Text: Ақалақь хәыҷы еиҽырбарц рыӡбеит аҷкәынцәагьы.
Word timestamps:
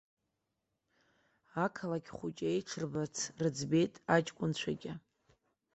Ақалақь 1.63 2.11
хәыҷы 2.17 2.43
еиҽырбарц 2.49 3.15
рыӡбеит 3.41 3.93
аҷкәынцәагьы. 4.15 4.93